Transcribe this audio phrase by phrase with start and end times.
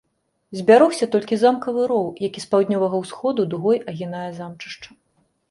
[0.59, 4.89] Збярогся толькі замкавы роў, які з паўднёвага усходу дугой агінае замчышча.